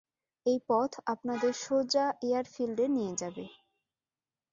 [0.45, 3.45] এই পড আপনাদের সোজা এয়ারফিল্ডে নিয়ে যাবে।